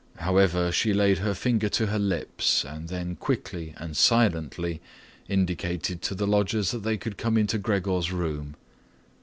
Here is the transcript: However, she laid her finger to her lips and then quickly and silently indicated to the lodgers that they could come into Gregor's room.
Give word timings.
However, 0.17 0.71
she 0.71 0.95
laid 0.95 1.19
her 1.19 1.35
finger 1.35 1.69
to 1.69 1.85
her 1.85 1.99
lips 1.99 2.63
and 2.65 2.87
then 2.89 3.15
quickly 3.15 3.75
and 3.77 3.95
silently 3.95 4.81
indicated 5.29 6.01
to 6.01 6.15
the 6.15 6.25
lodgers 6.25 6.71
that 6.71 6.81
they 6.81 6.97
could 6.97 7.19
come 7.19 7.37
into 7.37 7.59
Gregor's 7.59 8.11
room. 8.11 8.55